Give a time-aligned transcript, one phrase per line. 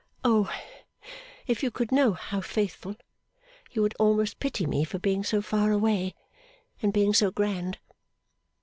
[0.23, 0.51] O,
[1.45, 2.95] if you could know how faithful,
[3.69, 6.15] you would almost pity me for being so far away
[6.81, 7.77] and being so grand!